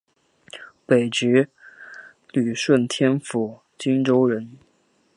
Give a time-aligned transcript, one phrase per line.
[0.87, 1.47] 北直
[2.31, 4.53] 隶顺天府蓟州人。